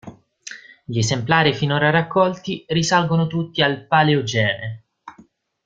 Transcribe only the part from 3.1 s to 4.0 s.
tutti al